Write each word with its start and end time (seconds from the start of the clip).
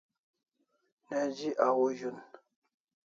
Neji 1.07 1.49
au 1.65 1.83
zun 1.97 2.17